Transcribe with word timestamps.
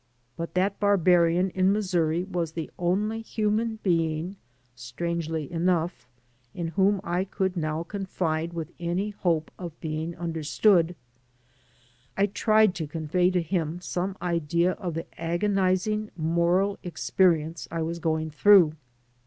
But 0.35 0.55
that 0.55 0.79
barbarian 0.79 1.51
in 1.51 1.71
Missouri 1.71 2.23
was 2.23 2.53
the 2.53 2.71
only 2.79 3.21
hmnan 3.23 3.77
being, 3.83 4.35
strangely 4.75 5.51
enough, 5.51 6.07
in 6.55 6.69
whom 6.69 7.01
I 7.03 7.23
could 7.23 7.55
now 7.55 7.83
confide 7.83 8.51
with 8.51 8.71
any 8.79 9.11
hope 9.11 9.51
of 9.59 9.79
being 9.79 10.15
understood. 10.15 10.95
I 12.17 12.25
tried 12.25 12.73
to 12.77 12.87
convey 12.87 13.29
to 13.29 13.43
him 13.43 13.79
some 13.79 14.17
idea 14.23 14.71
of 14.71 14.95
the 14.95 15.05
agonizing 15.21 16.09
moral 16.17 16.79
ex 16.83 17.11
perience 17.11 17.67
I 17.69 17.83
was 17.83 17.99
going 17.99 18.31
through. 18.31 18.73